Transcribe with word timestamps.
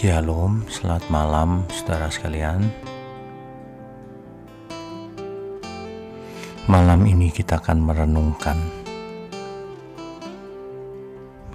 Shalom, 0.00 0.64
selamat 0.64 1.12
malam 1.12 1.68
saudara 1.68 2.08
sekalian. 2.08 2.72
Malam 6.64 7.04
ini 7.04 7.28
kita 7.28 7.60
akan 7.60 7.84
merenungkan 7.84 8.56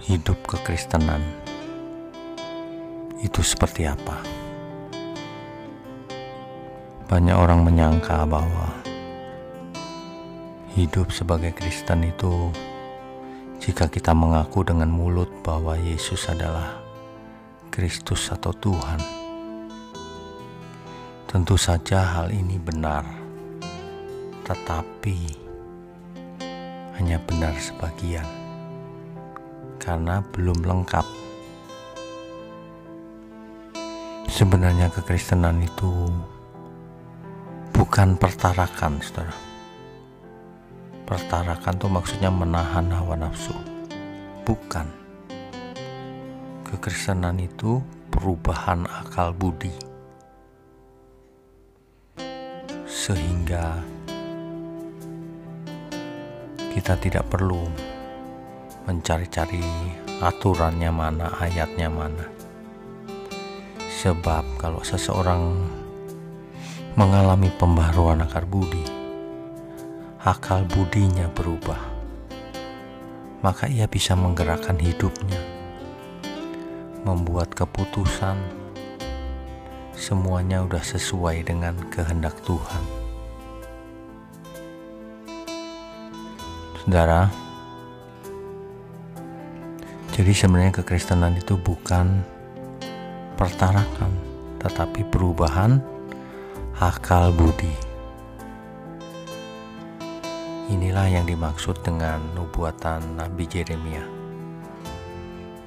hidup 0.06 0.38
kekristenan 0.46 1.26
itu 3.18 3.42
seperti 3.42 3.90
apa. 3.90 4.22
Banyak 7.10 7.34
orang 7.34 7.66
menyangka 7.66 8.30
bahwa 8.30 8.78
hidup 10.78 11.10
sebagai 11.10 11.50
Kristen 11.58 12.06
itu 12.06 12.54
jika 13.58 13.90
kita 13.90 14.14
mengaku 14.14 14.62
dengan 14.62 14.94
mulut 14.94 15.34
bahwa 15.42 15.74
Yesus 15.82 16.30
adalah 16.30 16.85
Kristus 17.76 18.32
atau 18.32 18.56
Tuhan. 18.56 19.04
Tentu 21.28 21.60
saja 21.60 22.08
hal 22.08 22.32
ini 22.32 22.56
benar, 22.56 23.04
tetapi 24.48 25.20
hanya 26.96 27.20
benar 27.28 27.52
sebagian 27.60 28.24
karena 29.76 30.24
belum 30.24 30.64
lengkap. 30.64 31.04
Sebenarnya 34.32 34.88
kekristenan 34.96 35.60
itu 35.60 36.08
bukan 37.76 38.16
pertarakan, 38.16 39.04
saudara. 39.04 39.36
Pertarakan 41.04 41.76
itu 41.76 41.88
maksudnya 41.92 42.32
menahan 42.32 42.88
hawa 42.88 43.20
nafsu, 43.20 43.52
bukan 44.48 45.05
kekristenan 46.76 47.40
itu 47.40 47.80
perubahan 48.12 48.84
akal 48.84 49.32
budi 49.32 49.72
sehingga 52.84 53.80
kita 56.76 57.00
tidak 57.00 57.32
perlu 57.32 57.64
mencari-cari 58.84 59.64
aturannya 60.20 60.92
mana, 60.92 61.32
ayatnya 61.40 61.88
mana. 61.88 62.28
Sebab 64.04 64.60
kalau 64.60 64.84
seseorang 64.84 65.56
mengalami 67.00 67.48
pembaharuan 67.56 68.20
akar 68.20 68.44
budi, 68.44 68.84
akal 70.28 70.68
budinya 70.68 71.32
berubah, 71.32 71.80
maka 73.40 73.72
ia 73.72 73.88
bisa 73.88 74.20
menggerakkan 74.20 74.76
hidupnya 74.76 75.55
membuat 77.06 77.54
keputusan 77.54 78.34
semuanya 79.94 80.66
udah 80.66 80.82
sesuai 80.82 81.46
dengan 81.46 81.78
kehendak 81.94 82.34
Tuhan. 82.42 82.84
Saudara, 86.82 87.30
jadi 90.18 90.34
sebenarnya 90.34 90.82
kekristenan 90.82 91.38
itu 91.38 91.54
bukan 91.62 92.26
pertarakan, 93.38 94.10
tetapi 94.66 95.06
perubahan 95.14 95.78
akal 96.82 97.30
budi. 97.30 97.74
Inilah 100.74 101.06
yang 101.06 101.30
dimaksud 101.30 101.86
dengan 101.86 102.18
nubuatan 102.34 103.22
Nabi 103.22 103.46
Yeremia 103.46 104.15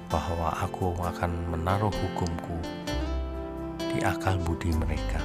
bahwa 0.08 0.48
aku 0.56 0.96
akan 0.96 1.52
menaruh 1.52 1.92
hukumku 1.92 2.56
di 3.92 4.00
akal 4.00 4.40
budi 4.40 4.72
mereka. 4.72 5.20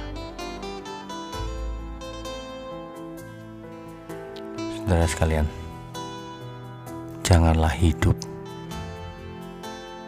Saudara 4.76 5.08
sekalian, 5.08 5.48
janganlah 7.24 7.72
hidup 7.72 8.12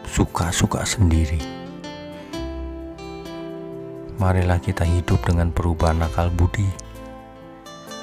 suka-suka 0.05 0.85
sendiri. 0.85 1.41
Marilah 4.17 4.61
kita 4.61 4.85
hidup 4.85 5.21
dengan 5.25 5.49
perubahan 5.53 6.01
akal 6.05 6.29
budi, 6.29 6.65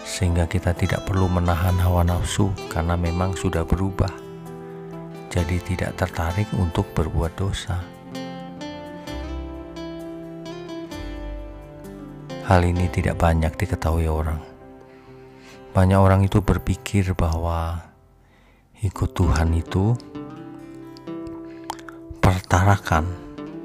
sehingga 0.03 0.47
kita 0.51 0.75
tidak 0.75 1.07
perlu 1.07 1.31
menahan 1.31 1.75
hawa 1.79 2.07
nafsu 2.07 2.51
karena 2.71 2.95
memang 2.95 3.35
sudah 3.35 3.67
berubah 3.67 4.11
jadi 5.33 5.57
tidak 5.63 5.97
tertarik 6.01 6.49
untuk 6.57 6.89
berbuat 6.93 7.33
dosa. 7.37 7.81
Hal 12.45 12.61
ini 12.61 12.93
tidak 12.93 13.17
banyak 13.17 13.57
diketahui 13.57 14.05
orang. 14.05 14.37
Banyak 15.73 15.97
orang 15.97 16.21
itu 16.29 16.45
berpikir 16.45 17.17
bahwa 17.17 17.81
ikut 18.85 19.11
Tuhan 19.17 19.57
itu 19.57 19.97
pertarakan. 22.21 23.09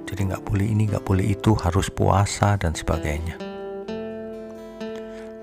Jadi 0.08 0.32
nggak 0.32 0.42
boleh 0.48 0.66
ini, 0.66 0.88
nggak 0.90 1.06
boleh 1.06 1.28
itu, 1.28 1.54
harus 1.60 1.92
puasa 1.92 2.56
dan 2.56 2.72
sebagainya. 2.74 3.36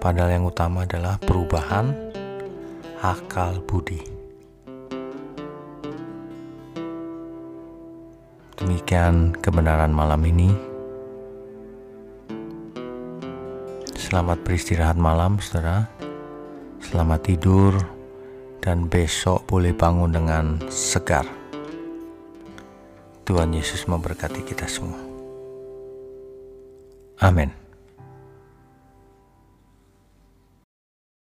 Padahal 0.00 0.33
yang 0.33 0.48
utama 0.48 0.88
adalah 0.88 1.21
perubahan 1.21 1.93
akal 3.04 3.60
budi. 3.62 4.16
Demikian 8.56 9.37
kebenaran 9.37 9.93
malam 9.93 10.25
ini. 10.25 10.49
Selamat 13.93 14.41
beristirahat 14.41 14.97
malam, 14.97 15.37
saudara. 15.44 15.84
Selamat 16.81 17.21
tidur, 17.28 17.77
dan 18.65 18.89
besok 18.89 19.45
boleh 19.45 19.77
bangun 19.77 20.09
dengan 20.09 20.56
segar. 20.72 21.28
Tuhan 23.28 23.53
Yesus 23.53 23.84
memberkati 23.84 24.41
kita 24.41 24.65
semua. 24.65 25.05
Amin. 27.21 27.66